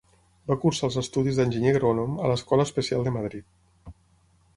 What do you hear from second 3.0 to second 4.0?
de Madrid.